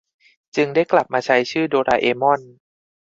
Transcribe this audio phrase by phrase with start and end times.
[0.55, 2.41] จึงได้กลับมาใช้ชื่อโดราเอมอน